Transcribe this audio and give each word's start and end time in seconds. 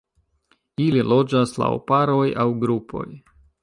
Ili 0.85 1.03
loĝas 1.11 1.55
laŭ 1.65 1.71
paroj 1.93 2.27
aŭ 2.47 2.51
grupoj. 2.67 3.09